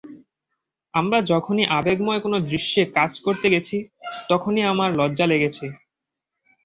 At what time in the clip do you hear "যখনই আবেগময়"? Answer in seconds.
1.31-2.21